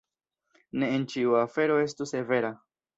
Ne 0.83 0.89
en 0.95 1.05
ĉiu 1.17 1.39
afero 1.43 1.79
estu 1.87 2.13
severa. 2.17 2.57